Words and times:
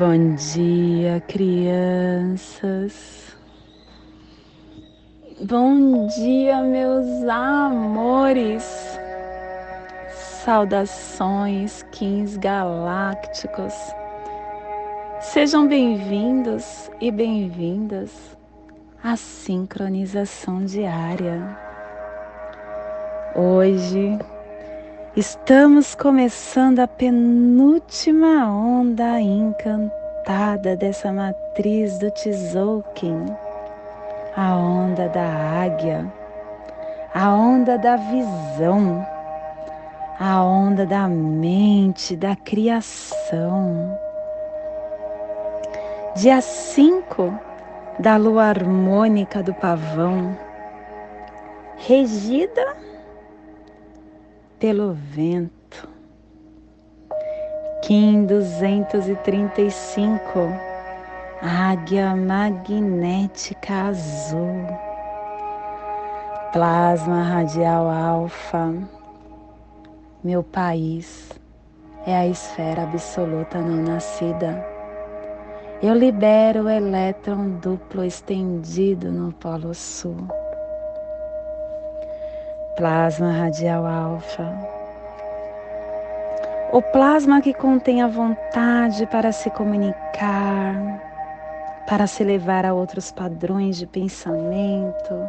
Bom 0.00 0.34
dia, 0.34 1.22
crianças. 1.28 3.36
Bom 5.42 6.06
dia, 6.06 6.62
meus 6.62 7.06
amores. 7.28 8.98
Saudações, 10.08 11.82
Kings 11.92 12.38
Galácticos. 12.38 13.74
Sejam 15.20 15.68
bem-vindos 15.68 16.90
e 16.98 17.10
bem-vindas 17.10 18.38
à 19.04 19.16
sincronização 19.16 20.64
diária. 20.64 21.58
Hoje 23.36 24.18
Estamos 25.16 25.96
começando 25.96 26.78
a 26.78 26.86
penúltima 26.86 28.48
onda 28.48 29.20
encantada 29.20 29.99
dessa 30.78 31.12
matriz 31.12 31.98
do 31.98 32.10
Tzolk'in, 32.10 33.26
a 34.36 34.56
onda 34.56 35.08
da 35.08 35.26
águia, 35.64 36.12
a 37.14 37.34
onda 37.34 37.76
da 37.76 37.96
visão, 37.96 39.06
a 40.18 40.42
onda 40.42 40.86
da 40.86 41.08
mente, 41.08 42.16
da 42.16 42.36
criação. 42.36 43.98
Dia 46.14 46.40
5 46.40 47.38
da 47.98 48.16
lua 48.16 48.44
harmônica 48.44 49.42
do 49.42 49.54
pavão, 49.54 50.36
regida 51.76 52.76
pelo 54.58 54.92
vento. 54.92 55.59
Kim 57.90 58.22
235, 58.24 60.46
águia 61.42 62.14
magnética 62.14 63.88
azul, 63.88 64.64
plasma 66.52 67.24
radial 67.24 67.90
alfa. 67.90 68.72
Meu 70.22 70.44
país 70.44 71.32
é 72.06 72.14
a 72.14 72.28
esfera 72.28 72.84
absoluta 72.84 73.58
não 73.58 73.82
nascida. 73.82 74.64
Eu 75.82 75.94
libero 75.94 76.66
o 76.66 76.70
elétron 76.70 77.58
duplo 77.60 78.04
estendido 78.04 79.10
no 79.10 79.32
Polo 79.32 79.74
Sul 79.74 80.28
plasma 82.76 83.32
radial 83.32 83.84
alfa. 83.84 84.79
O 86.72 86.80
plasma 86.80 87.40
que 87.40 87.52
contém 87.52 88.00
a 88.00 88.06
vontade 88.06 89.04
para 89.06 89.32
se 89.32 89.50
comunicar, 89.50 90.76
para 91.84 92.06
se 92.06 92.22
levar 92.22 92.64
a 92.64 92.72
outros 92.72 93.10
padrões 93.10 93.76
de 93.76 93.88
pensamento, 93.88 95.28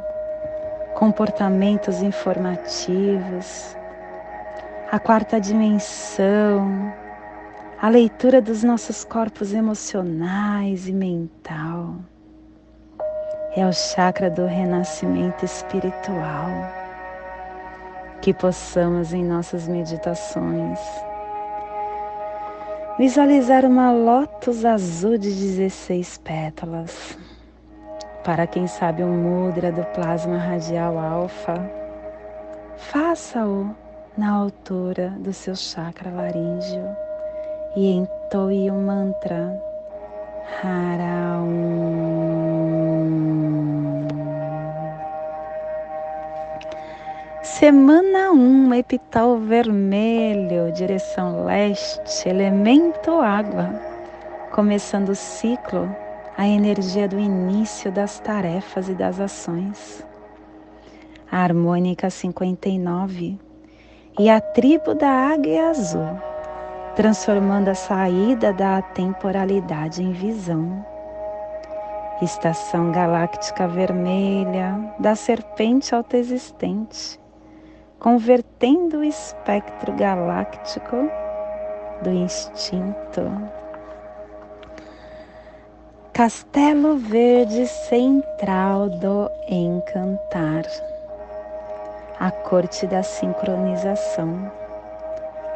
comportamentos 0.94 2.04
informativos, 2.04 3.76
a 4.92 5.00
quarta 5.00 5.42
dimensão, 5.42 6.94
a 7.82 7.90
leitura 7.90 8.40
dos 8.40 8.62
nossos 8.62 9.04
corpos 9.04 9.52
emocionais 9.52 10.88
e 10.88 10.94
mental. 10.94 11.96
É 13.56 13.66
o 13.66 13.74
chakra 13.74 14.30
do 14.30 14.46
renascimento 14.46 15.44
espiritual 15.44 16.50
que 18.22 18.32
possamos 18.32 19.12
em 19.12 19.26
nossas 19.26 19.68
meditações 19.68 20.80
visualizar 22.98 23.66
uma 23.66 23.92
lótus 23.92 24.66
azul 24.66 25.18
de 25.18 25.30
16 25.30 26.18
pétalas. 26.20 27.18
Para 28.24 28.46
quem 28.46 28.68
sabe 28.68 29.04
um 29.04 29.16
mudra 29.18 29.72
do 29.72 29.84
plasma 29.86 30.38
radial 30.38 30.98
alfa, 30.98 31.56
faça-o 32.78 33.76
na 34.18 34.32
altura 34.32 35.10
do 35.20 35.34
seu 35.34 35.56
chakra 35.56 36.12
laríngeo 36.12 36.86
e 37.76 37.92
entoie 37.92 38.70
o 38.70 38.76
mantra 38.76 39.60
Haraum. 40.62 42.01
Semana 47.62 48.32
1, 48.32 48.74
epital 48.74 49.38
vermelho, 49.38 50.72
direção 50.72 51.46
leste, 51.46 52.28
elemento 52.28 53.12
água. 53.22 53.80
Começando 54.52 55.10
o 55.10 55.16
ciclo, 55.16 55.96
a 56.36 56.48
energia 56.48 57.08
do 57.08 57.20
início 57.20 57.92
das 57.92 58.20
tarefas 58.20 58.90
e 58.90 58.96
das 58.96 59.20
ações. 59.20 60.04
A 61.32 61.44
harmônica 61.44 62.10
59 62.10 63.38
e 64.18 64.28
a 64.28 64.42
tribo 64.42 64.96
da 64.96 65.12
águia 65.32 65.70
azul, 65.70 66.20
transformando 66.96 67.68
a 67.68 67.76
saída 67.76 68.52
da 68.52 68.82
temporalidade 68.82 70.02
em 70.02 70.14
visão. 70.14 70.84
Estação 72.24 72.92
galáctica 72.92 73.68
vermelha 73.68 74.96
da 74.98 75.16
serpente 75.16 75.94
autoexistente 75.94 77.21
convertendo 78.02 78.98
o 78.98 79.04
espectro 79.04 79.94
galáctico 79.94 81.08
do 82.02 82.10
instinto. 82.10 83.32
Castelo 86.12 86.98
Verde 86.98 87.68
Central 87.68 88.90
do 88.90 89.30
Encantar, 89.48 90.64
a 92.20 92.32
corte 92.32 92.88
da 92.88 93.04
sincronização, 93.04 94.52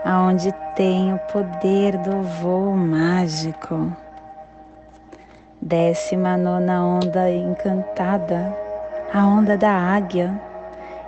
aonde 0.06 0.54
tem 0.76 1.16
o 1.16 1.20
poder 1.34 1.98
do 1.98 2.22
voo 2.22 2.76
mágico. 2.78 3.92
Décima 5.60 6.38
nona 6.38 6.86
onda 6.86 7.28
encantada, 7.32 8.56
a 9.12 9.26
onda 9.26 9.58
da 9.58 9.72
águia 9.72 10.40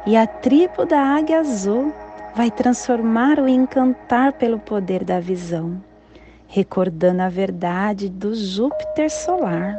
e 0.05 0.15
a 0.15 0.25
tribo 0.25 0.85
da 0.85 0.99
águia 0.99 1.39
azul 1.39 1.93
vai 2.35 2.51
transformar 2.51 3.39
o 3.39 3.47
encantar 3.47 4.33
pelo 4.33 4.59
poder 4.59 5.03
da 5.03 5.19
visão, 5.19 5.81
recordando 6.47 7.23
a 7.23 7.29
verdade 7.29 8.09
do 8.09 8.35
Júpiter 8.35 9.09
solar. 9.09 9.75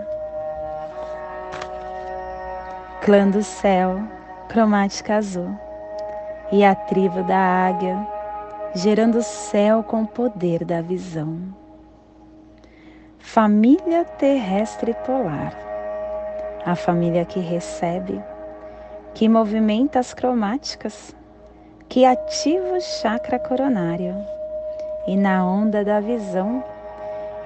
Clã 3.03 3.29
do 3.29 3.43
céu, 3.43 4.01
cromática 4.49 5.17
azul, 5.17 5.57
e 6.51 6.65
a 6.65 6.75
tribo 6.75 7.23
da 7.23 7.39
águia, 7.39 8.07
gerando 8.75 9.19
o 9.19 9.23
céu 9.23 9.83
com 9.83 10.03
o 10.03 10.07
poder 10.07 10.65
da 10.65 10.81
visão. 10.81 11.39
Família 13.19 14.05
terrestre 14.05 14.95
polar, 15.07 15.55
a 16.67 16.75
família 16.75 17.25
que 17.25 17.41
recebe 17.41 18.21
que 19.15 19.29
movimenta 19.29 19.99
as 19.99 20.15
cromáticas, 20.15 21.15
que 21.89 22.05
ativa 22.05 22.77
o 22.77 22.81
chakra 22.81 23.39
coronário 23.39 24.15
e 25.07 25.17
na 25.17 25.45
onda 25.45 25.85
da 25.85 26.01
visão 26.01 26.63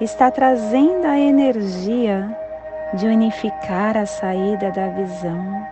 está 0.00 0.30
trazendo 0.30 1.06
a 1.06 1.18
energia 1.18 2.36
de 2.94 3.06
unificar 3.06 3.96
a 3.96 4.04
saída 4.04 4.70
da 4.70 4.88
visão 4.88 5.66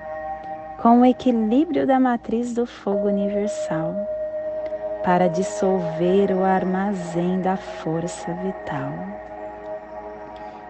com 0.81 1.01
o 1.01 1.05
equilíbrio 1.05 1.87
da 1.87 2.01
matriz 2.01 2.55
do 2.55 2.65
fogo 2.65 3.09
universal 3.09 3.95
para 5.03 5.29
dissolver 5.29 6.31
o 6.31 6.45
armazém 6.45 7.41
da 7.41 7.57
força 7.57 8.33
vital. 8.35 8.93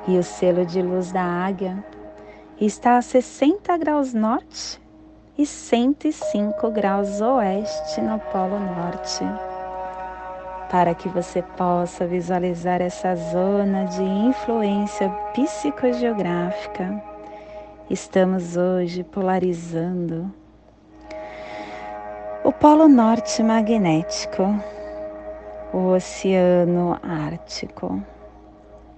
E 0.08 0.18
o 0.18 0.22
selo 0.22 0.64
de 0.64 0.80
luz 0.80 1.12
da 1.12 1.22
águia 1.22 1.76
está 2.60 2.96
a 2.96 3.02
60 3.02 3.76
graus 3.76 4.14
norte 4.14 4.80
e 5.40 5.46
105 5.46 6.70
graus 6.70 7.22
oeste 7.22 7.98
no 8.02 8.18
Polo 8.18 8.60
Norte. 8.60 9.24
Para 10.70 10.94
que 10.94 11.08
você 11.08 11.40
possa 11.40 12.06
visualizar 12.06 12.82
essa 12.82 13.16
zona 13.16 13.86
de 13.86 14.02
influência 14.02 15.08
psicogeográfica, 15.32 17.02
estamos 17.88 18.58
hoje 18.58 19.02
polarizando 19.02 20.30
o 22.44 22.52
Polo 22.52 22.86
Norte 22.86 23.42
magnético, 23.42 24.42
o 25.72 25.94
Oceano 25.94 26.98
Ártico, 27.02 27.98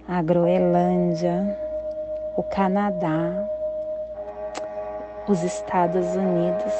a 0.09 0.21
Groenlândia, 0.21 1.57
o 2.35 2.43
Canadá, 2.43 3.47
os 5.27 5.43
Estados 5.43 6.05
Unidos, 6.15 6.73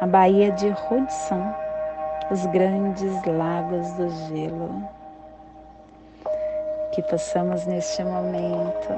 a 0.00 0.06
Baía 0.06 0.50
de 0.52 0.68
Hudson, 0.68 1.54
os 2.30 2.44
grandes 2.46 3.24
lagos 3.24 3.92
do 3.92 4.10
gelo. 4.28 4.88
que 6.92 7.02
possamos 7.02 7.66
neste 7.66 8.02
momento 8.02 8.94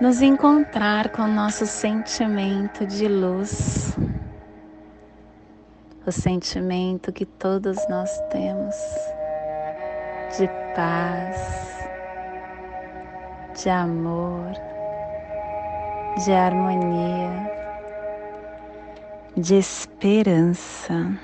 nos 0.00 0.22
encontrar 0.22 1.10
com 1.10 1.22
o 1.22 1.28
nosso 1.28 1.66
sentimento 1.66 2.86
de 2.86 3.08
luz, 3.08 3.94
o 6.06 6.10
sentimento 6.10 7.12
que 7.12 7.26
todos 7.26 7.76
nós 7.88 8.10
temos 8.30 8.74
de 10.38 10.48
paz, 10.74 11.77
de 13.62 13.70
amor, 13.70 14.52
de 16.24 16.32
harmonia, 16.32 17.50
de 19.36 19.58
esperança. 19.58 21.18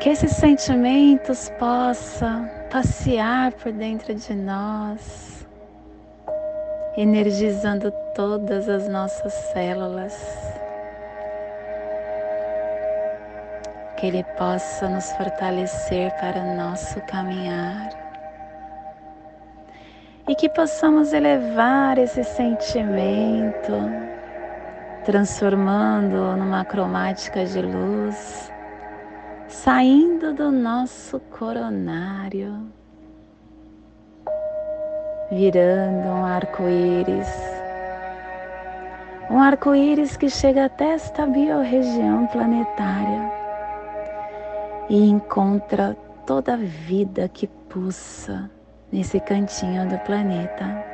Que 0.00 0.08
esses 0.08 0.32
sentimentos 0.32 1.50
possam 1.50 2.48
passear 2.70 3.52
por 3.52 3.70
dentro 3.70 4.12
de 4.12 4.34
nós, 4.34 5.46
energizando 6.96 7.92
todas 8.16 8.68
as 8.68 8.88
nossas 8.88 9.32
células. 9.52 10.18
Que 13.96 14.06
Ele 14.06 14.24
possa 14.36 14.88
nos 14.88 15.12
fortalecer 15.12 16.10
para 16.18 16.40
o 16.40 16.56
nosso 16.56 17.00
caminhar. 17.02 18.09
E 20.30 20.34
que 20.36 20.48
possamos 20.48 21.12
elevar 21.12 21.98
esse 21.98 22.22
sentimento, 22.22 23.72
transformando 25.04 26.36
numa 26.36 26.64
cromática 26.64 27.44
de 27.44 27.60
luz 27.60 28.48
saindo 29.48 30.32
do 30.32 30.52
nosso 30.52 31.18
coronário, 31.36 32.70
virando 35.32 36.06
um 36.06 36.24
arco-íris. 36.24 37.28
Um 39.28 39.40
arco-íris 39.40 40.16
que 40.16 40.30
chega 40.30 40.66
até 40.66 40.92
esta 40.92 41.26
biorregião 41.26 42.28
planetária 42.28 43.32
e 44.88 45.10
encontra 45.10 45.96
toda 46.24 46.54
a 46.54 46.56
vida 46.56 47.28
que 47.28 47.48
pulsa 47.48 48.48
nesse 48.92 49.20
cantinho 49.20 49.88
do 49.88 49.98
planeta, 50.00 50.84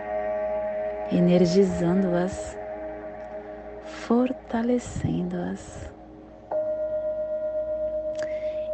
energizando-as, 1.11 2.57
fortalecendo-as. 3.85 5.91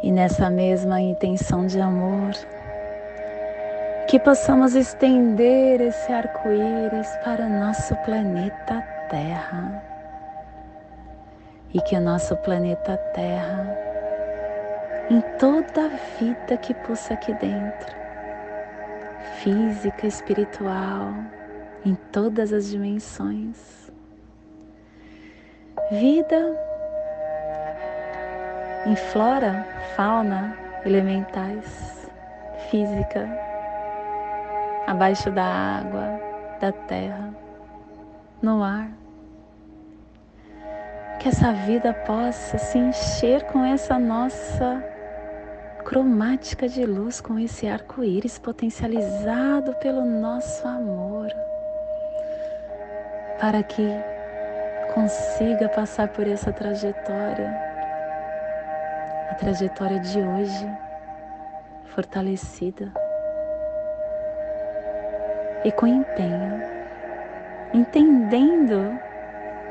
E 0.01 0.11
nessa 0.11 0.49
mesma 0.49 0.99
intenção 0.99 1.65
de 1.65 1.79
amor, 1.79 2.31
que 4.07 4.19
possamos 4.19 4.75
estender 4.75 5.79
esse 5.79 6.11
arco-íris 6.11 7.07
para 7.23 7.45
o 7.45 7.49
nosso 7.49 7.95
planeta 7.97 8.81
Terra. 9.09 9.81
E 11.73 11.79
que 11.81 11.95
o 11.95 12.01
nosso 12.01 12.35
planeta 12.37 12.97
Terra, 13.15 13.77
em 15.09 15.21
toda 15.39 15.85
a 15.85 15.89
vida 16.19 16.57
que 16.57 16.73
pulsa 16.73 17.13
aqui 17.13 17.33
dentro, 17.33 18.02
física, 19.41 20.07
espiritual, 20.07 21.13
em 21.85 21.95
todas 22.11 22.53
as 22.53 22.69
dimensões, 22.69 23.91
vida 25.91 26.57
em 28.85 28.95
flora, 28.95 29.65
fauna, 29.95 30.57
elementais, 30.85 32.09
física, 32.69 33.29
abaixo 34.85 35.31
da 35.31 35.45
água, 35.45 36.19
da 36.59 36.71
terra, 36.71 37.33
no 38.41 38.63
ar. 38.63 38.89
Que 41.19 41.29
essa 41.29 41.53
vida 41.53 41.93
possa 41.93 42.57
se 42.57 42.77
encher 42.77 43.43
com 43.45 43.63
essa 43.63 43.97
nossa 43.97 44.83
cromática 45.83 46.67
de 46.67 46.85
luz, 46.85 47.21
com 47.21 47.37
esse 47.37 47.67
arco-íris 47.67 48.39
potencializado 48.39 49.73
pelo 49.75 50.05
nosso 50.05 50.67
amor, 50.67 51.29
para 53.39 53.61
que 53.61 53.87
consiga 54.93 55.67
passar 55.69 56.07
por 56.09 56.27
essa 56.27 56.51
trajetória. 56.51 57.49
A 59.29 59.35
trajetória 59.35 59.99
de 59.99 60.19
hoje 60.19 60.67
fortalecida. 61.85 62.91
E 65.65 65.71
com 65.71 65.87
empenho, 65.87 66.61
entendendo 67.73 68.99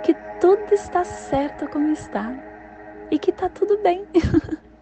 que 0.03 0.15
tudo 0.41 0.73
está 0.73 1.05
certo 1.05 1.69
como 1.69 1.89
está. 1.91 2.33
E 3.11 3.19
que 3.19 3.31
está 3.31 3.49
tudo 3.49 3.79
bem. 3.83 4.07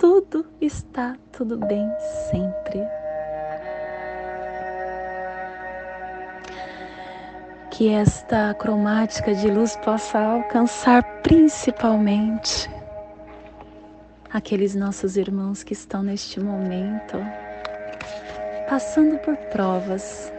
tudo 0.00 0.46
está 0.62 1.14
tudo 1.30 1.58
bem 1.58 1.86
sempre. 2.30 2.80
Que 7.70 7.92
esta 7.92 8.54
cromática 8.54 9.34
de 9.34 9.50
luz 9.50 9.76
possa 9.76 10.18
alcançar 10.18 11.02
principalmente 11.20 12.70
aqueles 14.32 14.74
nossos 14.74 15.18
irmãos 15.18 15.62
que 15.62 15.74
estão 15.74 16.02
neste 16.02 16.40
momento 16.40 17.18
passando 18.70 19.18
por 19.18 19.36
provas 19.52 20.32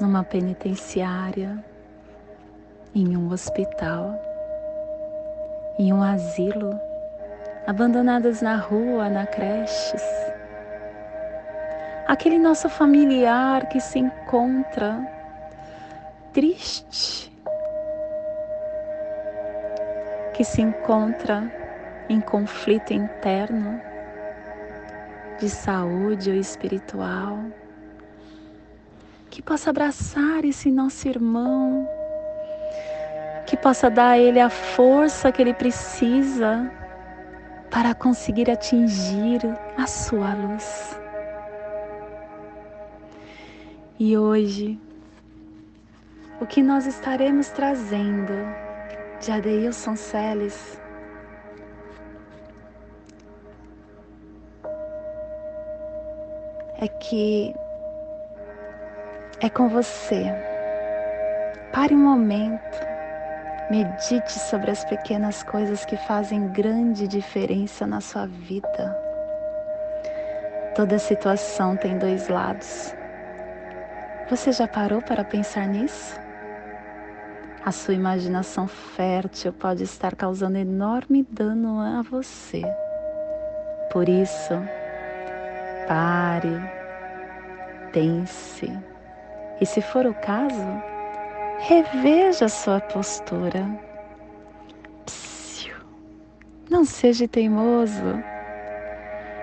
numa 0.00 0.24
penitenciária, 0.24 1.64
em 2.92 3.16
um 3.16 3.30
hospital, 3.30 4.12
em 5.78 5.92
um 5.92 6.02
asilo, 6.02 6.85
abandonados 7.66 8.40
na 8.40 8.56
rua, 8.56 9.08
na 9.08 9.26
creches. 9.26 10.04
Aquele 12.06 12.38
nosso 12.38 12.68
familiar 12.68 13.68
que 13.68 13.80
se 13.80 13.98
encontra 13.98 15.04
triste, 16.32 17.32
que 20.32 20.44
se 20.44 20.62
encontra 20.62 21.50
em 22.08 22.20
conflito 22.20 22.92
interno, 22.92 23.80
de 25.40 25.50
saúde 25.50 26.30
ou 26.30 26.36
espiritual, 26.36 27.38
que 29.28 29.42
possa 29.42 29.70
abraçar 29.70 30.44
esse 30.44 30.70
nosso 30.70 31.08
irmão, 31.08 31.86
que 33.44 33.56
possa 33.56 33.90
dar 33.90 34.10
a 34.10 34.18
ele 34.18 34.38
a 34.38 34.48
força 34.48 35.32
que 35.32 35.42
ele 35.42 35.52
precisa 35.52 36.70
para 37.70 37.94
conseguir 37.94 38.50
atingir 38.50 39.40
a 39.76 39.86
sua 39.86 40.34
luz. 40.34 40.98
E 43.98 44.16
hoje, 44.16 44.78
o 46.40 46.46
que 46.46 46.62
nós 46.62 46.86
estaremos 46.86 47.48
trazendo 47.48 48.32
de 49.20 49.32
Adeilson 49.32 49.96
Celes 49.96 50.78
é 56.78 56.88
que 56.88 57.54
é 59.40 59.48
com 59.48 59.68
você. 59.68 60.24
Pare 61.72 61.94
um 61.94 61.98
momento, 61.98 62.78
medite 63.70 64.32
sobre 64.32 64.70
as 64.70 64.84
pequenas 64.84 65.42
coisas 65.42 65.84
que 65.84 65.96
fazem 65.96 66.48
grande 66.48 67.08
diferença 67.08 67.86
na 67.86 68.00
sua 68.00 68.26
vida. 68.26 68.96
Toda 70.74 70.98
situação 70.98 71.76
tem 71.76 71.98
dois 71.98 72.28
lados. 72.28 72.94
Você 74.28 74.52
já 74.52 74.68
parou 74.68 75.00
para 75.00 75.24
pensar 75.24 75.66
nisso? 75.66 76.20
A 77.64 77.72
sua 77.72 77.94
imaginação 77.94 78.68
fértil 78.68 79.52
pode 79.52 79.82
estar 79.82 80.14
causando 80.14 80.58
enorme 80.58 81.24
dano 81.24 81.80
a 81.80 82.02
você. 82.02 82.62
Por 83.90 84.08
isso, 84.08 84.54
Pare, 85.88 86.60
pense 87.92 88.70
e, 89.60 89.64
se 89.64 89.80
for 89.80 90.04
o 90.04 90.14
caso, 90.14 90.95
reveja 91.58 92.48
sua 92.48 92.80
postura. 92.80 93.66
Psiu, 95.04 95.74
não 96.70 96.84
seja 96.84 97.26
teimoso. 97.26 98.22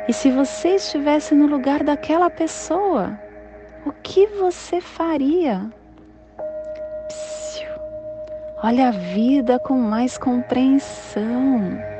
E 0.08 0.13
se 0.13 0.32
você 0.32 0.75
estivesse 0.75 1.34
no 1.34 1.48
lugar 1.48 1.84
daquela 1.84 2.29
pessoa, 2.29 3.17
o 3.86 3.91
que 3.91 4.27
você 4.27 4.82
faria? 4.82 5.72
Psiu, 7.08 7.70
olha 8.62 8.89
a 8.89 8.91
vida 8.91 9.60
com 9.60 9.75
mais 9.75 10.17
compreensão. 10.17 11.93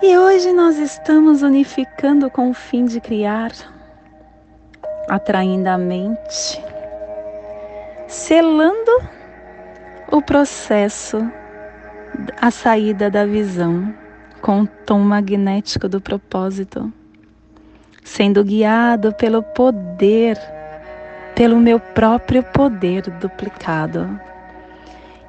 E 0.00 0.16
hoje 0.16 0.52
nós 0.52 0.78
estamos 0.78 1.42
unificando 1.42 2.30
com 2.30 2.50
o 2.50 2.54
fim 2.54 2.84
de 2.84 3.00
criar, 3.00 3.50
atraindo 5.08 5.68
a 5.68 5.78
mente, 5.78 6.62
selando 8.06 9.02
o 10.10 10.22
processo, 10.22 11.18
a 12.40 12.50
saída 12.50 13.10
da 13.10 13.24
visão 13.24 13.94
com 14.40 14.62
o 14.62 14.66
tom 14.66 15.00
magnético 15.00 15.88
do 15.88 16.00
propósito, 16.00 16.92
sendo 18.04 18.44
guiado 18.44 19.12
pelo 19.14 19.42
poder, 19.42 20.38
pelo 21.34 21.56
meu 21.56 21.80
próprio 21.80 22.42
poder 22.42 23.02
duplicado. 23.18 24.18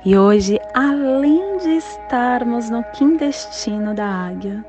E 0.05 0.17
hoje, 0.17 0.59
além 0.74 1.57
de 1.57 1.71
estarmos 1.77 2.69
no 2.69 2.83
quindestino 2.86 3.93
da 3.93 4.05
águia, 4.05 4.63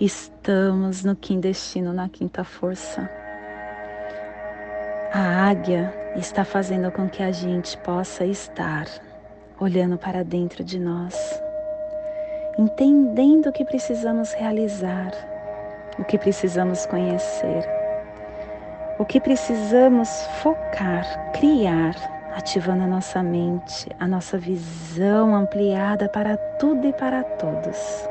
estamos 0.00 1.04
no 1.04 1.14
quindestino 1.14 1.92
na 1.92 2.08
quinta 2.08 2.42
força. 2.42 3.19
A 5.12 5.48
águia 5.48 5.92
está 6.14 6.44
fazendo 6.44 6.92
com 6.92 7.08
que 7.08 7.20
a 7.20 7.32
gente 7.32 7.76
possa 7.78 8.24
estar 8.24 8.86
olhando 9.58 9.98
para 9.98 10.22
dentro 10.22 10.62
de 10.62 10.78
nós, 10.78 11.42
entendendo 12.56 13.48
o 13.48 13.52
que 13.52 13.64
precisamos 13.64 14.32
realizar, 14.34 15.10
o 15.98 16.04
que 16.04 16.16
precisamos 16.16 16.86
conhecer, 16.86 17.68
o 19.00 19.04
que 19.04 19.20
precisamos 19.20 20.08
focar, 20.40 21.04
criar 21.32 21.96
ativando 22.36 22.84
a 22.84 22.86
nossa 22.86 23.20
mente, 23.20 23.88
a 23.98 24.06
nossa 24.06 24.38
visão 24.38 25.34
ampliada 25.34 26.08
para 26.08 26.36
tudo 26.36 26.86
e 26.86 26.92
para 26.92 27.24
todos. 27.24 28.08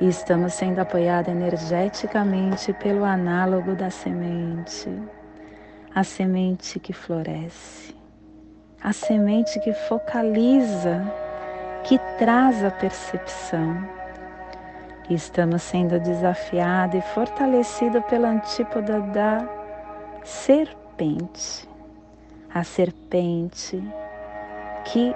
E 0.00 0.08
estamos 0.08 0.54
sendo 0.54 0.78
apoiados 0.78 1.30
energeticamente 1.30 2.72
pelo 2.72 3.04
análogo 3.04 3.74
da 3.74 3.90
semente, 3.90 4.90
a 5.94 6.02
semente 6.02 6.80
que 6.80 6.94
floresce, 6.94 7.94
a 8.82 8.94
semente 8.94 9.60
que 9.60 9.74
focaliza, 9.74 11.02
que 11.84 11.98
traz 12.18 12.64
a 12.64 12.70
percepção. 12.70 13.86
E 15.10 15.14
estamos 15.14 15.60
sendo 15.62 16.00
desafiados 16.00 16.98
e 16.98 17.02
fortalecidos 17.12 18.02
pela 18.06 18.28
antípoda 18.28 19.00
da 19.00 19.46
serpente. 20.24 21.68
A 22.54 22.64
serpente, 22.64 23.82
que 24.86 25.14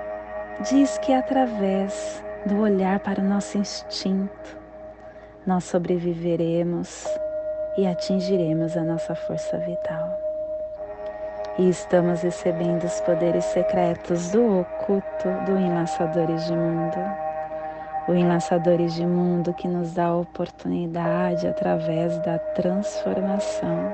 diz 0.69 0.99
que 0.99 1.14
através 1.14 2.23
do 2.45 2.61
olhar 2.61 3.00
para 3.00 3.21
o 3.21 3.25
nosso 3.25 3.57
instinto, 3.57 4.63
nós 5.47 5.65
sobreviveremos 5.65 7.07
e 7.77 7.87
atingiremos 7.87 8.77
a 8.77 8.83
nossa 8.83 9.15
força 9.15 9.59
vital. 9.59 10.21
E 11.59 11.69
estamos 11.69 12.23
recebendo 12.23 12.85
os 12.85 13.01
poderes 13.03 13.45
secretos 13.47 14.31
do 14.31 14.61
oculto 14.61 15.29
do 15.47 15.59
Enlaçadores 15.59 16.47
de 16.47 16.53
Mundo. 16.53 16.99
O 18.09 18.15
Enlaçadores 18.15 18.95
de 18.95 19.07
Mundo 19.07 19.55
que 19.55 19.69
nos 19.69 19.93
dá 19.93 20.07
a 20.07 20.17
oportunidade 20.17 21.47
através 21.47 22.19
da 22.19 22.39
transformação 22.39 23.93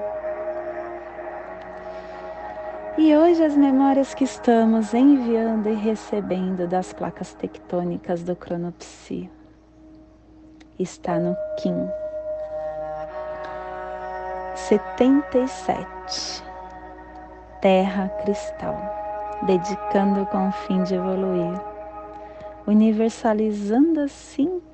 e 2.98 3.16
hoje 3.16 3.42
as 3.42 3.56
memórias 3.56 4.12
que 4.12 4.24
estamos 4.24 4.92
enviando 4.92 5.70
e 5.70 5.74
recebendo 5.74 6.68
das 6.68 6.92
placas 6.92 7.32
tectônicas 7.32 8.22
do 8.22 8.36
Cronopsi 8.36 9.30
está 10.82 11.18
no 11.18 11.36
Kim. 11.58 11.88
77 14.54 16.42
Terra 17.60 18.08
Cristal, 18.22 18.76
dedicando 19.42 20.24
com 20.26 20.48
o 20.48 20.52
fim 20.52 20.82
de 20.82 20.94
evoluir, 20.94 21.60
universalizando 22.66 24.00
a 24.00 24.08
sincronia, 24.08 24.68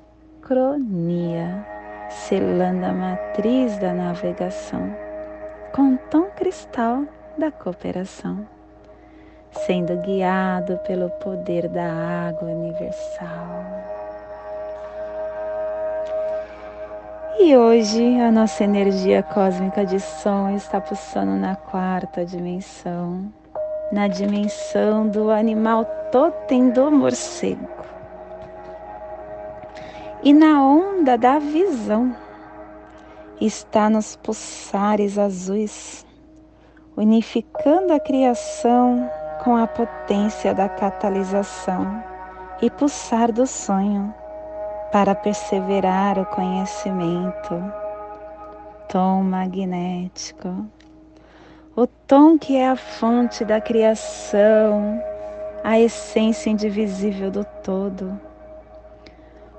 selando 2.09 2.85
a 2.85 2.93
matriz 2.93 3.77
da 3.79 3.93
navegação 3.93 4.95
com 5.73 5.97
tom 6.09 6.29
cristal 6.35 7.03
da 7.37 7.51
cooperação, 7.51 8.47
sendo 9.51 9.97
guiado 9.97 10.77
pelo 10.79 11.09
poder 11.09 11.67
da 11.67 12.29
água 12.29 12.47
universal. 12.49 13.96
E 17.39 17.55
hoje 17.55 18.19
a 18.19 18.31
nossa 18.31 18.63
energia 18.63 19.21
cósmica 19.21 19.85
de 19.85 19.99
som 19.99 20.49
está 20.55 20.81
pulsando 20.81 21.33
na 21.33 21.55
quarta 21.55 22.25
dimensão, 22.25 23.31
na 23.91 24.07
dimensão 24.07 25.07
do 25.07 25.29
animal 25.29 25.85
totem 26.11 26.71
do 26.71 26.89
morcego. 26.89 27.69
E 30.23 30.33
na 30.33 30.63
onda 30.63 31.15
da 31.15 31.37
visão 31.37 32.15
está 33.39 33.87
nos 33.87 34.15
pulsares 34.15 35.19
azuis 35.19 36.03
unificando 36.97 37.93
a 37.93 37.99
criação 37.99 39.07
com 39.43 39.55
a 39.55 39.67
potência 39.67 40.55
da 40.55 40.67
catalisação 40.67 42.03
e 42.63 42.71
pulsar 42.71 43.31
do 43.31 43.45
sonho 43.45 44.11
para 44.91 45.15
perseverar 45.15 46.17
o 46.19 46.25
conhecimento. 46.25 47.61
Tom 48.89 49.23
magnético, 49.23 50.65
o 51.75 51.85
tom 51.85 52.37
que 52.37 52.55
é 52.55 52.69
a 52.69 52.75
fonte 52.75 53.43
da 53.43 53.59
criação, 53.59 55.01
a 55.63 55.79
essência 55.79 56.49
indivisível 56.49 57.29
do 57.29 57.43
todo. 57.63 58.19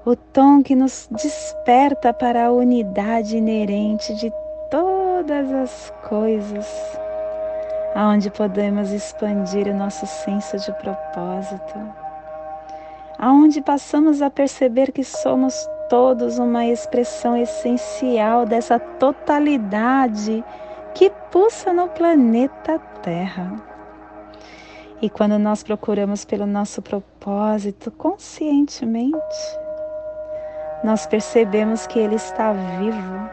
O 0.04 0.16
tom 0.16 0.62
que 0.62 0.74
nos 0.74 1.08
desperta 1.10 2.14
para 2.14 2.46
a 2.46 2.52
unidade 2.52 3.36
inerente 3.36 4.14
de 4.14 4.32
todas 4.70 5.52
as 5.52 5.92
coisas 6.08 6.98
aonde 7.94 8.30
podemos 8.30 8.92
expandir 8.92 9.66
o 9.66 9.74
nosso 9.74 10.06
senso 10.06 10.56
de 10.58 10.72
propósito, 10.74 11.74
aonde 13.18 13.60
passamos 13.60 14.22
a 14.22 14.30
perceber 14.30 14.92
que 14.92 15.02
somos 15.02 15.68
todos 15.88 16.38
uma 16.38 16.66
expressão 16.66 17.36
essencial 17.36 18.46
dessa 18.46 18.78
totalidade 18.78 20.44
que 20.94 21.10
pulsa 21.30 21.72
no 21.72 21.88
planeta 21.88 22.78
Terra. 23.02 23.56
E 25.00 25.08
quando 25.08 25.38
nós 25.38 25.62
procuramos 25.62 26.24
pelo 26.24 26.46
nosso 26.46 26.82
propósito 26.82 27.90
conscientemente, 27.90 29.18
nós 30.84 31.06
percebemos 31.06 31.86
que 31.86 31.98
ele 31.98 32.16
está 32.16 32.52
vivo, 32.52 33.30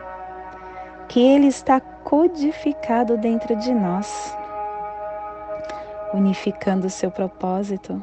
que 1.08 1.20
ele 1.20 1.48
está 1.48 1.80
codificado 1.80 3.18
dentro 3.18 3.56
de 3.56 3.74
nós 3.74 4.36
unificando 6.15 6.88
o 6.88 6.89
seu 6.89 7.12
propósito, 7.12 8.01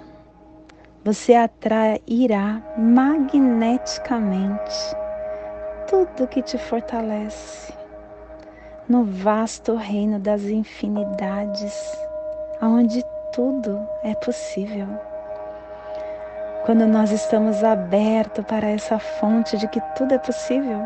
você 1.04 1.35
atrairá 1.35 2.62
magneticamente 2.78 4.97
tudo 5.88 6.28
que 6.28 6.40
te 6.42 6.56
fortalece 6.56 7.73
no 8.88 9.04
vasto 9.04 9.75
reino 9.75 10.21
das 10.21 10.44
infinidades, 10.44 11.99
onde 12.61 13.04
tudo 13.32 13.85
é 14.04 14.14
possível. 14.14 14.87
Quando 16.64 16.87
nós 16.87 17.11
estamos 17.11 17.64
abertos 17.64 18.44
para 18.44 18.68
essa 18.68 18.97
fonte 18.99 19.56
de 19.56 19.66
que 19.68 19.80
tudo 19.97 20.12
é 20.14 20.18
possível, 20.18 20.82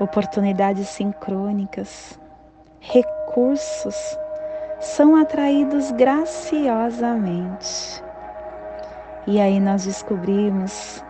oportunidades 0.00 0.88
sincrônicas, 0.88 2.18
recursos 2.80 4.18
são 4.80 5.16
atraídos 5.16 5.92
graciosamente. 5.92 8.05
E 9.26 9.40
aí 9.40 9.58
nós 9.58 9.84
descobrimos 9.84 11.02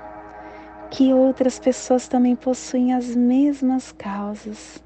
que 0.90 1.12
outras 1.12 1.58
pessoas 1.58 2.08
também 2.08 2.34
possuem 2.34 2.94
as 2.94 3.14
mesmas 3.14 3.92
causas. 3.92 4.82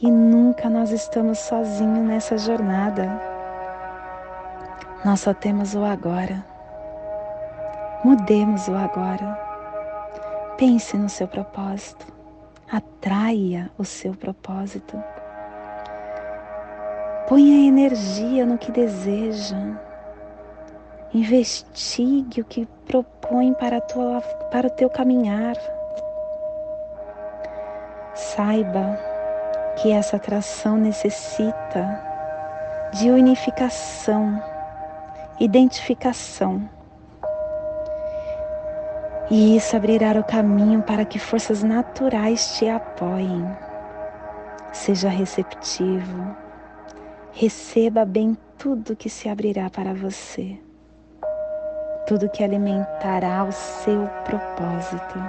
E 0.00 0.10
nunca 0.10 0.68
nós 0.68 0.90
estamos 0.90 1.38
sozinhos 1.38 2.04
nessa 2.04 2.36
jornada. 2.36 3.20
Nós 5.04 5.20
só 5.20 5.32
temos 5.32 5.76
o 5.76 5.84
agora. 5.84 6.44
Mudemos 8.02 8.66
o 8.66 8.74
agora. 8.74 9.38
Pense 10.58 10.96
no 10.96 11.08
seu 11.08 11.28
propósito. 11.28 12.04
Atraia 12.72 13.70
o 13.78 13.84
seu 13.84 14.14
propósito. 14.14 15.00
Ponha 17.28 17.68
energia 17.68 18.44
no 18.44 18.58
que 18.58 18.72
deseja 18.72 19.91
Investigue 21.14 22.40
o 22.40 22.44
que 22.44 22.66
propõe 22.86 23.52
para, 23.52 23.82
tua, 23.82 24.22
para 24.50 24.66
o 24.66 24.70
teu 24.70 24.88
caminhar. 24.88 25.56
Saiba 28.14 28.98
que 29.76 29.92
essa 29.92 30.16
atração 30.16 30.78
necessita 30.78 32.02
de 32.94 33.10
unificação, 33.10 34.42
identificação. 35.38 36.66
E 39.30 39.56
isso 39.56 39.76
abrirá 39.76 40.12
o 40.18 40.24
caminho 40.24 40.82
para 40.82 41.04
que 41.04 41.18
forças 41.18 41.62
naturais 41.62 42.56
te 42.56 42.68
apoiem. 42.70 43.44
Seja 44.72 45.10
receptivo, 45.10 46.36
receba 47.32 48.06
bem 48.06 48.36
tudo 48.56 48.96
que 48.96 49.10
se 49.10 49.28
abrirá 49.28 49.68
para 49.68 49.92
você, 49.92 50.58
tudo 52.06 52.28
que 52.28 52.42
alimentará 52.42 53.44
o 53.44 53.52
seu 53.52 54.08
propósito. 54.24 55.22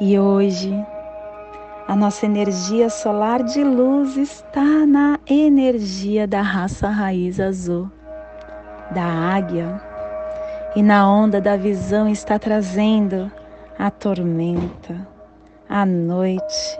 E 0.00 0.18
hoje, 0.18 0.72
a 1.88 1.96
nossa 1.96 2.26
energia 2.26 2.88
solar 2.88 3.42
de 3.42 3.64
luz 3.64 4.16
está 4.16 4.86
na 4.86 5.18
energia 5.26 6.26
da 6.26 6.40
raça 6.40 6.88
raiz 6.88 7.40
azul, 7.40 7.90
da 8.92 9.02
águia, 9.02 9.80
e 10.76 10.82
na 10.82 11.10
onda 11.10 11.40
da 11.40 11.56
visão 11.56 12.08
está 12.08 12.38
trazendo 12.38 13.32
a 13.78 13.90
tormenta, 13.90 15.06
a 15.68 15.84
noite, 15.84 16.78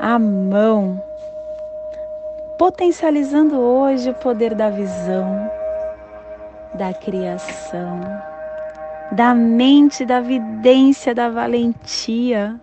a 0.00 0.18
mão, 0.18 1.00
potencializando 2.58 3.56
hoje 3.60 4.10
o 4.10 4.14
poder 4.14 4.54
da 4.54 4.70
visão, 4.70 5.50
da 6.74 6.92
criação, 6.92 8.00
da 9.12 9.34
mente, 9.34 10.04
da 10.04 10.20
vidência, 10.20 11.14
da 11.14 11.28
valentia, 11.28 12.60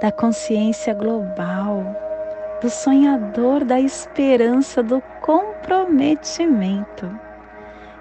da 0.00 0.12
consciência 0.12 0.92
global, 0.94 1.84
do 2.60 2.68
sonhador, 2.68 3.64
da 3.64 3.80
esperança, 3.80 4.82
do 4.82 5.00
comprometimento. 5.22 7.08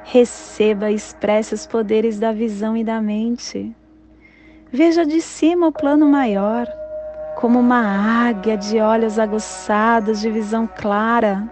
Receba 0.03 0.89
e 0.89 0.95
expresse 0.95 1.53
os 1.53 1.65
poderes 1.67 2.19
da 2.19 2.31
visão 2.31 2.75
e 2.77 2.83
da 2.83 3.01
mente. 3.01 3.75
Veja 4.71 5.05
de 5.05 5.21
cima 5.21 5.67
o 5.67 5.71
plano 5.71 6.07
maior 6.07 6.67
como 7.37 7.59
uma 7.59 8.27
águia 8.27 8.57
de 8.57 8.79
olhos 8.79 9.19
aguçados, 9.19 10.19
de 10.19 10.29
visão 10.31 10.67
clara. 10.67 11.47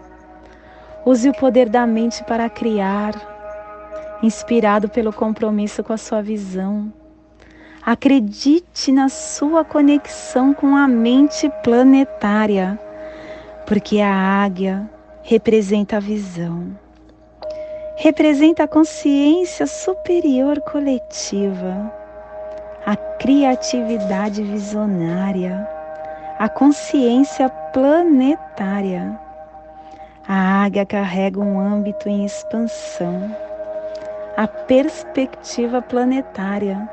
Use 1.06 1.30
o 1.30 1.34
poder 1.34 1.70
da 1.70 1.86
mente 1.86 2.24
para 2.24 2.50
criar, 2.50 3.14
inspirado 4.26 4.90
pelo 4.90 5.14
compromisso 5.14 5.84
com 5.84 5.94
a 5.94 5.98
sua 5.98 6.22
visão. 6.22 6.92
Acredite 7.86 8.92
na 8.92 9.10
sua 9.10 9.64
conexão 9.64 10.54
com 10.54 10.76
a 10.76 10.88
mente 10.88 11.50
planetária, 11.64 12.80
porque 13.68 14.02
a 14.02 14.14
águia 14.14 14.90
representa 15.22 15.98
a 15.98 16.00
visão, 16.00 16.78
representa 17.96 18.64
a 18.64 18.68
consciência 18.68 19.68
superior 19.68 20.60
coletiva, 20.62 21.94
a 22.86 22.96
criatividade 22.96 24.42
visionária 24.42 25.76
a 26.38 26.50
consciência 26.50 27.50
planetária. 27.72 29.18
A 30.28 30.66
águia 30.66 30.86
carrega 30.86 31.40
um 31.40 31.58
âmbito 31.58 32.10
em 32.10 32.26
expansão, 32.26 33.34
a 34.38 34.48
perspectiva 34.48 35.82
planetária. 35.82 36.90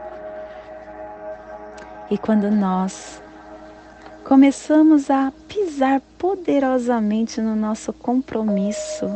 E 2.10 2.16
quando 2.16 2.50
nós 2.50 3.20
começamos 4.24 5.10
a 5.10 5.32
pisar 5.48 6.00
poderosamente 6.18 7.40
no 7.40 7.56
nosso 7.56 7.92
compromisso, 7.92 9.10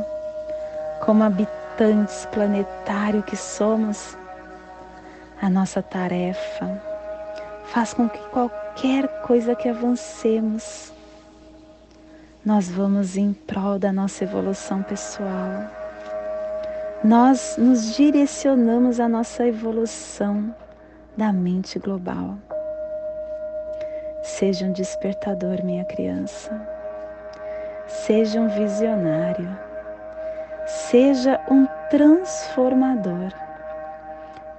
como 1.04 1.22
habitantes 1.22 2.26
planetários 2.32 3.24
que 3.24 3.36
somos, 3.36 4.16
a 5.40 5.48
nossa 5.48 5.82
tarefa 5.82 6.82
faz 7.66 7.92
com 7.92 8.08
que 8.08 8.18
qualquer 8.30 9.06
coisa 9.22 9.54
que 9.54 9.68
avancemos, 9.68 10.92
nós 12.44 12.68
vamos 12.70 13.16
em 13.16 13.32
prol 13.32 13.78
da 13.78 13.92
nossa 13.92 14.24
evolução 14.24 14.82
pessoal. 14.82 15.75
Nós 17.04 17.56
nos 17.58 17.94
direcionamos 17.94 18.98
à 18.98 19.08
nossa 19.08 19.46
evolução 19.46 20.54
da 21.16 21.32
mente 21.32 21.78
global. 21.78 22.36
Seja 24.22 24.66
um 24.66 24.72
despertador, 24.72 25.64
minha 25.64 25.84
criança. 25.84 26.50
Seja 27.86 28.40
um 28.40 28.48
visionário. 28.48 29.48
Seja 30.66 31.40
um 31.48 31.66
transformador 31.88 33.32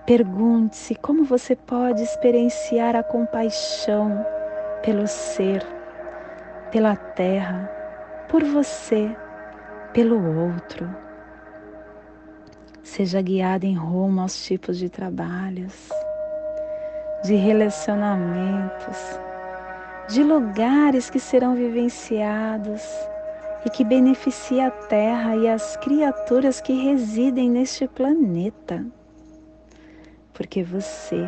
Pergunte-se 0.07 0.95
como 0.95 1.25
você 1.25 1.53
pode 1.53 2.01
experienciar 2.01 2.95
a 2.95 3.03
compaixão 3.03 4.25
pelo 4.81 5.05
ser, 5.05 5.61
pela 6.71 6.95
terra, 6.95 7.69
por 8.29 8.41
você, 8.41 9.13
pelo 9.91 10.45
outro. 10.45 10.89
Seja 12.87 13.21
guiado 13.21 13.65
em 13.65 13.75
rumo 13.75 14.21
aos 14.21 14.43
tipos 14.43 14.77
de 14.77 14.89
trabalhos, 14.89 15.89
de 17.23 17.35
relacionamentos, 17.35 18.97
de 20.09 20.23
lugares 20.23 21.09
que 21.09 21.19
serão 21.19 21.55
vivenciados 21.55 22.81
e 23.65 23.69
que 23.69 23.83
beneficia 23.83 24.67
a 24.67 24.71
Terra 24.71 25.35
e 25.35 25.47
as 25.47 25.77
criaturas 25.77 26.59
que 26.61 26.73
residem 26.73 27.49
neste 27.49 27.87
planeta 27.87 28.85
porque 30.37 30.61
você 30.61 31.27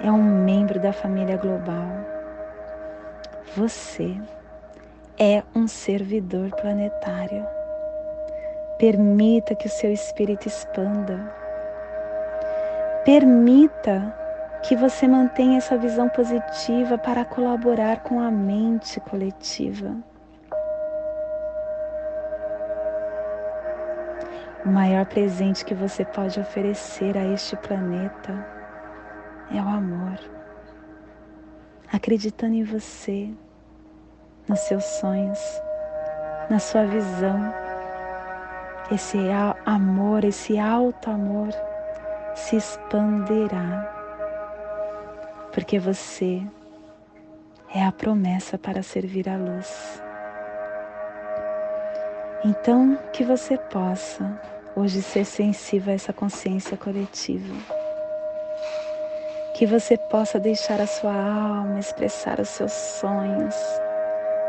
é 0.00 0.12
um 0.12 0.22
membro 0.22 0.78
da 0.78 0.92
família 0.92 1.38
global. 1.38 1.88
Você 3.56 4.20
é 5.18 5.42
um 5.54 5.66
servidor 5.66 6.50
planetário. 6.50 7.59
Permita 8.80 9.54
que 9.54 9.66
o 9.66 9.70
seu 9.70 9.92
espírito 9.92 10.48
expanda. 10.48 11.18
Permita 13.04 14.16
que 14.62 14.74
você 14.74 15.06
mantenha 15.06 15.58
essa 15.58 15.76
visão 15.76 16.08
positiva 16.08 16.96
para 16.96 17.26
colaborar 17.26 18.02
com 18.02 18.18
a 18.18 18.30
mente 18.30 18.98
coletiva. 19.00 19.94
O 24.64 24.68
maior 24.70 25.04
presente 25.04 25.62
que 25.62 25.74
você 25.74 26.02
pode 26.02 26.40
oferecer 26.40 27.18
a 27.18 27.24
este 27.26 27.56
planeta 27.56 28.46
é 29.54 29.56
o 29.56 29.68
amor. 29.68 30.18
Acreditando 31.92 32.54
em 32.54 32.64
você, 32.64 33.28
nos 34.48 34.60
seus 34.60 34.84
sonhos, 34.84 35.62
na 36.48 36.58
sua 36.58 36.86
visão, 36.86 37.59
esse 38.90 39.18
amor, 39.64 40.24
esse 40.24 40.58
alto 40.58 41.10
amor 41.10 41.48
se 42.34 42.56
expandirá, 42.56 43.88
porque 45.52 45.78
você 45.78 46.42
é 47.74 47.84
a 47.84 47.92
promessa 47.92 48.58
para 48.58 48.82
servir 48.82 49.28
a 49.28 49.36
luz. 49.36 50.02
Então, 52.44 52.98
que 53.12 53.22
você 53.22 53.58
possa 53.58 54.40
hoje 54.74 55.02
ser 55.02 55.24
sensível 55.24 55.92
a 55.92 55.94
essa 55.94 56.12
consciência 56.12 56.76
coletiva. 56.76 57.54
Que 59.54 59.66
você 59.66 59.96
possa 59.96 60.40
deixar 60.40 60.80
a 60.80 60.86
sua 60.86 61.12
alma 61.12 61.78
expressar 61.78 62.40
os 62.40 62.48
seus 62.48 62.72
sonhos 62.72 63.54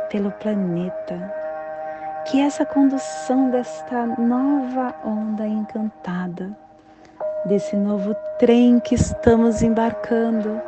pelo 0.09 0.31
planeta. 0.31 1.40
Que 2.25 2.39
essa 2.39 2.65
condução 2.65 3.49
desta 3.49 4.05
nova 4.05 4.95
onda 5.03 5.45
encantada, 5.45 6.55
desse 7.45 7.75
novo 7.75 8.15
trem 8.39 8.79
que 8.79 8.95
estamos 8.95 9.61
embarcando, 9.61 10.61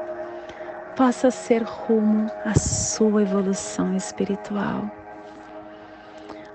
possa 0.95 1.31
ser 1.31 1.63
rumo 1.63 2.29
à 2.45 2.53
sua 2.57 3.21
evolução 3.21 3.95
espiritual 3.95 4.83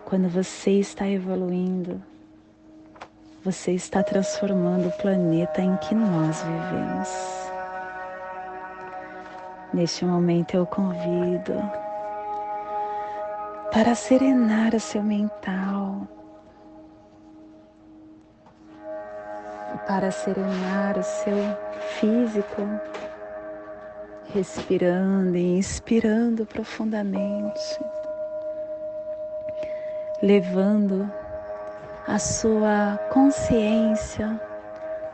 quando 0.08 0.26
você 0.26 0.70
está 0.70 1.06
evoluindo, 1.06 2.02
você 3.44 3.72
está 3.72 4.02
transformando 4.02 4.88
o 4.88 4.92
planeta 4.92 5.60
em 5.60 5.76
que 5.76 5.94
nós 5.94 6.42
vivemos. 6.42 7.10
Neste 9.74 10.06
momento 10.06 10.54
eu 10.54 10.64
convido 10.64 11.52
para 13.72 13.94
serenar 13.94 14.74
o 14.74 14.80
seu 14.80 15.02
mental, 15.02 16.08
para 19.86 20.10
serenar 20.10 20.98
o 20.98 21.02
seu 21.02 21.36
físico, 21.98 22.62
respirando 24.32 25.36
e 25.36 25.58
inspirando 25.58 26.46
profundamente, 26.46 27.78
levando 30.22 31.10
a 32.06 32.18
sua 32.18 32.98
consciência 33.12 34.40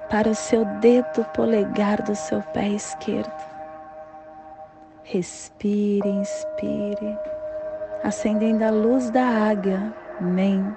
para 0.09 0.31
o 0.31 0.35
seu 0.35 0.65
dedo 0.81 1.25
polegar 1.35 2.03
do 2.03 2.15
seu 2.15 2.41
pé 2.41 2.69
esquerdo. 2.69 3.33
Respire, 5.03 6.09
inspire, 6.09 7.19
acendendo 8.05 8.63
a 8.65 8.71
luz 8.71 9.11
da 9.11 9.25
águia, 9.25 9.93
Men, 10.21 10.77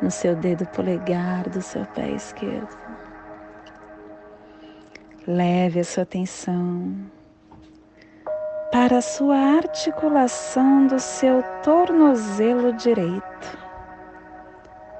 no 0.00 0.10
seu 0.10 0.36
dedo 0.36 0.64
polegar 0.68 1.48
do 1.48 1.60
seu 1.60 1.84
pé 1.86 2.08
esquerdo. 2.12 2.78
Leve 5.26 5.80
a 5.80 5.84
sua 5.84 6.04
atenção 6.04 6.94
para 8.72 8.98
a 8.98 9.02
sua 9.02 9.36
articulação 9.36 10.86
do 10.86 11.00
seu 11.00 11.42
tornozelo 11.64 12.72
direito. 12.74 13.58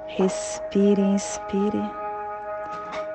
Respire, 0.08 1.00
inspire, 1.00 1.90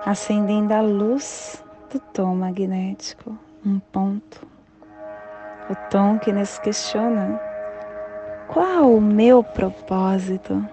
acendendo 0.06 0.74
a 0.74 0.80
luz 0.80 1.64
do 1.92 2.00
tom 2.00 2.36
magnético, 2.36 3.38
um 3.66 3.80
ponto. 3.80 4.48
O 5.70 5.76
tom 5.90 6.18
que 6.18 6.32
nos 6.32 6.58
questiona: 6.60 7.40
qual 8.48 8.92
o 8.96 9.02
meu 9.02 9.44
propósito? 9.44 10.66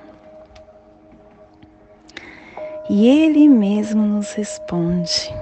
E 2.88 3.08
ele 3.08 3.48
mesmo 3.48 4.02
nos 4.02 4.32
responde: 4.32 5.35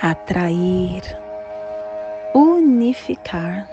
atrair, 0.00 1.02
unificar. 2.34 3.68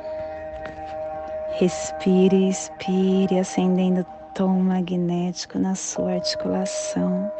Respire, 1.59 2.49
expire, 2.49 3.37
acendendo 3.39 4.05
tom 4.33 4.61
magnético 4.61 5.59
na 5.59 5.75
sua 5.75 6.13
articulação 6.13 7.31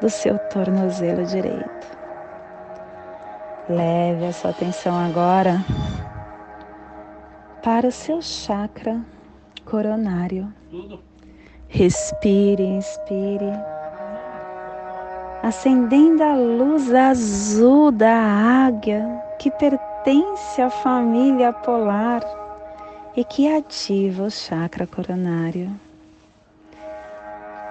do 0.00 0.08
seu 0.08 0.38
tornozelo 0.48 1.26
direito. 1.26 1.98
Leve 3.68 4.26
a 4.26 4.32
sua 4.32 4.50
atenção 4.50 4.96
agora 4.98 5.62
para 7.62 7.88
o 7.88 7.92
seu 7.92 8.20
chakra 8.20 9.00
coronário. 9.64 10.52
Respire, 11.68 12.64
inspire 12.64 13.52
acendendo 15.42 16.22
a 16.22 16.34
luz 16.34 16.92
azul 16.92 17.90
da 17.90 18.14
águia 18.66 19.22
que 19.38 19.50
pertence 19.50 20.60
à 20.60 20.68
família 20.68 21.52
polar 21.52 22.22
e 23.16 23.24
que 23.24 23.52
ativa 23.52 24.24
o 24.24 24.30
chakra 24.30 24.86
coronário, 24.86 25.70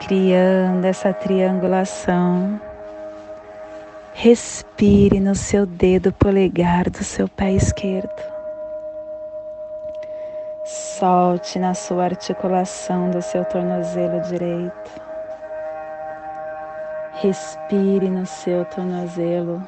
criando 0.06 0.86
essa 0.86 1.13
triangulação. 1.13 2.60
Respire 4.13 5.19
no 5.19 5.34
seu 5.34 5.65
dedo 5.65 6.12
polegar 6.12 6.89
do 6.89 7.04
seu 7.04 7.28
pé 7.30 7.54
esquerdo. 7.54 8.38
Solte 10.71 11.58
na 11.58 11.73
sua 11.73 12.03
articulação 12.03 13.10
do 13.10 13.23
seu 13.23 13.43
tornozelo 13.43 14.21
direito. 14.21 15.01
Respire 17.13 18.08
no 18.08 18.23
seu 18.27 18.63
tornozelo. 18.65 19.67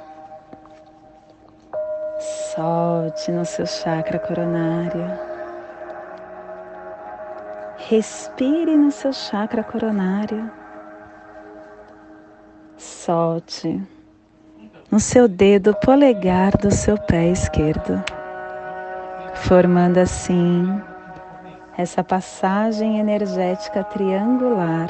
Solte 2.20 3.32
no 3.32 3.44
seu 3.46 3.66
chakra 3.66 4.20
coronário. 4.20 5.04
Respire 7.90 8.78
no 8.78 8.92
seu 8.92 9.12
chakra 9.12 9.64
coronário. 9.64 10.52
Solte 12.78 13.82
no 14.92 15.00
seu 15.00 15.28
dedo 15.28 15.74
polegar 15.84 16.52
do 16.58 16.70
seu 16.70 16.96
pé 16.96 17.30
esquerdo, 17.30 18.04
formando 19.34 19.98
assim 19.98 20.91
essa 21.82 22.04
passagem 22.04 23.00
energética 23.00 23.84
triangular 23.84 24.88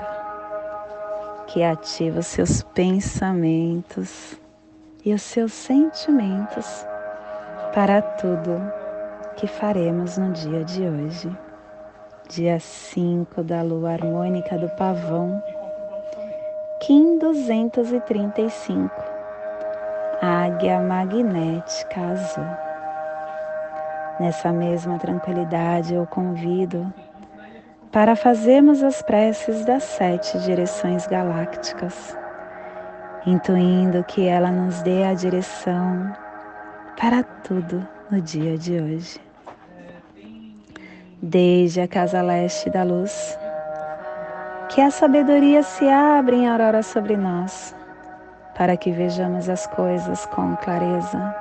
que 1.47 1.63
ativa 1.63 2.19
os 2.19 2.27
seus 2.27 2.61
pensamentos 2.63 4.37
e 5.05 5.13
os 5.13 5.21
seus 5.21 5.53
sentimentos 5.53 6.85
para 7.73 8.01
tudo 8.01 8.61
que 9.37 9.47
faremos 9.47 10.17
no 10.17 10.33
dia 10.33 10.65
de 10.65 10.83
hoje, 10.83 11.31
dia 12.27 12.59
5 12.59 13.41
da 13.41 13.61
lua 13.61 13.91
harmônica 13.93 14.57
do 14.57 14.67
pavão, 14.71 15.41
Kim 16.81 17.17
235, 17.19 18.91
águia 20.21 20.81
magnética 20.81 22.01
azul. 22.01 22.70
Nessa 24.21 24.51
mesma 24.51 24.99
tranquilidade 24.99 25.95
eu 25.95 26.05
convido 26.05 26.93
para 27.91 28.15
fazermos 28.15 28.83
as 28.83 29.01
preces 29.01 29.65
das 29.65 29.81
sete 29.81 30.37
direções 30.41 31.07
galácticas, 31.07 32.15
intuindo 33.25 34.03
que 34.03 34.27
ela 34.27 34.51
nos 34.51 34.83
dê 34.83 35.05
a 35.05 35.15
direção 35.15 36.13
para 36.99 37.23
tudo 37.23 37.85
no 38.11 38.21
dia 38.21 38.59
de 38.59 38.79
hoje. 38.79 39.19
Desde 41.19 41.81
a 41.81 41.87
casa 41.87 42.21
leste 42.21 42.69
da 42.69 42.83
luz, 42.83 43.39
que 44.69 44.81
a 44.81 44.91
sabedoria 44.91 45.63
se 45.63 45.89
abra 45.89 46.35
em 46.35 46.47
aurora 46.47 46.83
sobre 46.83 47.17
nós, 47.17 47.75
para 48.55 48.77
que 48.77 48.91
vejamos 48.91 49.49
as 49.49 49.65
coisas 49.65 50.27
com 50.27 50.55
clareza. 50.57 51.40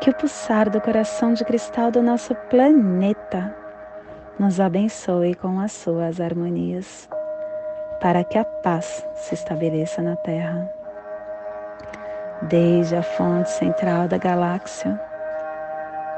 que 0.00 0.10
o 0.10 0.14
pulsar 0.14 0.68
do 0.70 0.80
coração 0.80 1.32
de 1.32 1.44
cristal 1.44 1.90
do 1.90 2.02
nosso 2.02 2.34
planeta 2.50 3.54
nos 4.38 4.60
abençoe 4.60 5.34
com 5.34 5.58
as 5.58 5.72
suas 5.72 6.20
harmonias, 6.20 7.08
para 8.00 8.22
que 8.22 8.38
a 8.38 8.44
paz 8.44 9.06
se 9.14 9.34
estabeleça 9.34 10.02
na 10.02 10.16
Terra. 10.16 10.70
Desde 12.42 12.96
a 12.96 13.02
fonte 13.02 13.50
central 13.50 14.06
da 14.08 14.18
galáxia, 14.18 15.00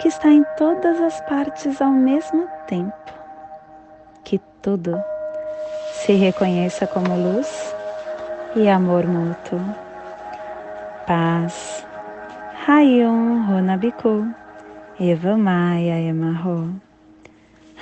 que 0.01 0.09
está 0.09 0.29
em 0.29 0.45
todas 0.57 1.01
as 1.01 1.21
partes 1.23 1.81
ao 1.81 1.91
mesmo 1.91 2.49
tempo, 2.67 3.13
que 4.25 4.41
tudo 4.61 5.01
se 5.93 6.13
reconheça 6.13 6.87
como 6.87 7.17
luz 7.17 7.75
e 8.57 8.69
amor 8.69 9.07
mútuo. 9.07 9.61
Paz. 11.07 11.88
Rayon 12.69 13.49
Runabiku. 13.49 14.29
Eva 15.01 15.39
Maia 15.39 16.05
Emarro. 16.05 16.69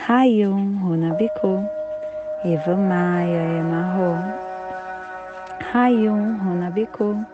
Hayum 0.06 0.78
Runabiku, 0.78 1.68
Eva 2.44 2.76
Maia 2.76 3.58
Emarro, 3.58 4.14
Hayum 5.72 6.38
Runabiku, 6.38 7.26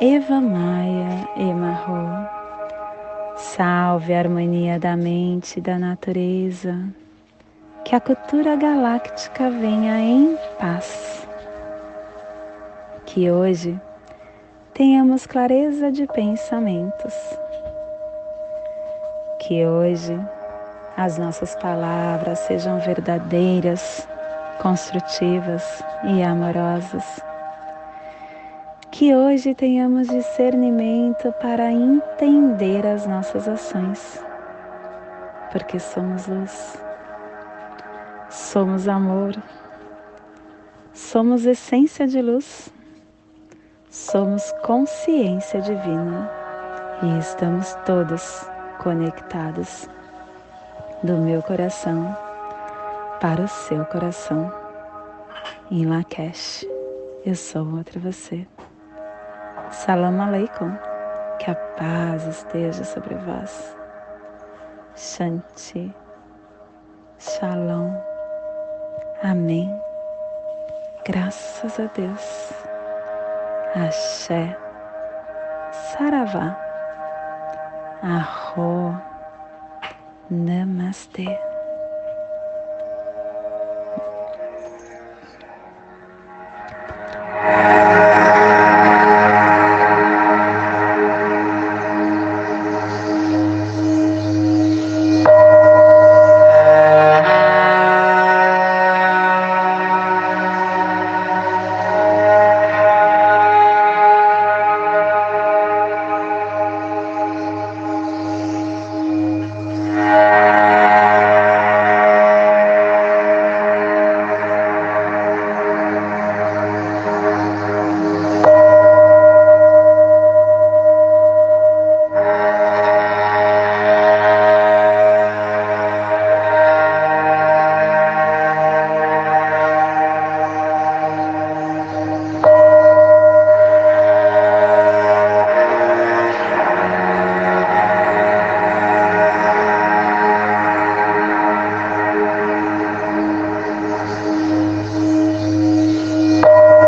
Eva 0.00 0.40
Maia 0.40 1.28
Emarro. 1.36 2.28
Salve 3.36 4.12
a 4.12 4.18
harmonia 4.18 4.80
da 4.80 4.96
mente 4.96 5.60
e 5.60 5.62
da 5.62 5.78
natureza. 5.78 6.76
Que 7.84 7.94
a 7.94 8.00
cultura 8.00 8.56
galáctica 8.56 9.48
venha 9.48 10.00
em 10.00 10.36
paz. 10.58 11.28
Que 13.06 13.30
hoje 13.30 13.80
tenhamos 14.76 15.24
clareza 15.26 15.90
de 15.90 16.06
pensamentos. 16.06 17.14
Que 19.38 19.64
hoje 19.64 20.14
as 20.98 21.16
nossas 21.16 21.54
palavras 21.56 22.40
sejam 22.40 22.78
verdadeiras, 22.80 24.06
construtivas 24.60 25.82
e 26.04 26.22
amorosas. 26.22 27.04
Que 28.90 29.14
hoje 29.14 29.54
tenhamos 29.54 30.08
discernimento 30.08 31.32
para 31.40 31.72
entender 31.72 32.86
as 32.86 33.06
nossas 33.06 33.48
ações, 33.48 34.22
porque 35.52 35.78
somos 35.78 36.26
luz, 36.26 36.78
somos 38.28 38.88
amor, 38.88 39.34
somos 40.92 41.46
essência 41.46 42.06
de 42.06 42.20
luz, 42.20 42.70
somos 44.10 44.52
consciência 44.62 45.60
divina 45.60 46.30
e 47.02 47.18
estamos 47.18 47.74
todos 47.84 48.48
conectados 48.78 49.88
do 51.02 51.14
meu 51.14 51.42
coração 51.42 52.16
para 53.20 53.42
o 53.42 53.48
seu 53.48 53.84
coração. 53.86 54.52
Em 55.70 55.86
Lakesh, 55.86 56.64
eu 57.24 57.34
sou 57.34 57.66
outra 57.76 57.98
você. 57.98 58.46
Salam 59.72 60.20
Aleikum, 60.20 60.70
que 61.40 61.50
a 61.50 61.56
paz 61.56 62.24
esteja 62.26 62.84
sobre 62.84 63.16
vós. 63.16 63.76
Shanti, 64.94 65.92
Shalom, 67.18 67.90
Amém. 69.22 69.68
Graças 71.04 71.80
a 71.80 71.86
Deus. 71.86 72.75
Axé, 73.76 74.56
Saravá, 75.70 76.56
Arro. 78.02 78.98
Namastê. 80.30 81.45